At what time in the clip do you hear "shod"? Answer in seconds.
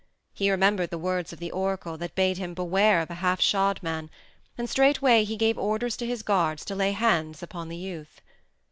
3.39-3.83